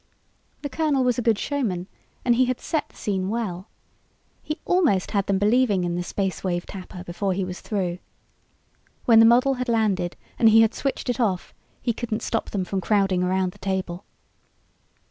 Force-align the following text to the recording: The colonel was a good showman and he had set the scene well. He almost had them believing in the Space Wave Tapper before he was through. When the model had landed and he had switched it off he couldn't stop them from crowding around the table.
The 0.63 0.69
colonel 0.69 1.03
was 1.03 1.19
a 1.19 1.21
good 1.21 1.37
showman 1.37 1.85
and 2.25 2.33
he 2.33 2.45
had 2.45 2.59
set 2.59 2.89
the 2.89 2.95
scene 2.95 3.29
well. 3.29 3.67
He 4.41 4.59
almost 4.65 5.11
had 5.11 5.27
them 5.27 5.37
believing 5.37 5.83
in 5.83 5.93
the 5.93 6.01
Space 6.01 6.43
Wave 6.43 6.65
Tapper 6.65 7.03
before 7.03 7.33
he 7.33 7.45
was 7.45 7.61
through. 7.61 7.99
When 9.05 9.19
the 9.19 9.27
model 9.27 9.53
had 9.61 9.69
landed 9.69 10.17
and 10.39 10.49
he 10.49 10.61
had 10.61 10.73
switched 10.73 11.07
it 11.07 11.19
off 11.19 11.53
he 11.83 11.93
couldn't 11.93 12.23
stop 12.23 12.49
them 12.49 12.65
from 12.65 12.81
crowding 12.81 13.21
around 13.23 13.51
the 13.51 13.59
table. 13.59 14.05